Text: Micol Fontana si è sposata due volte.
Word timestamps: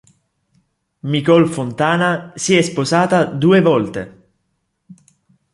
Micol 1.03 1.47
Fontana 1.47 2.31
si 2.33 2.55
è 2.55 2.63
sposata 2.63 3.25
due 3.25 3.61
volte. 3.61 4.29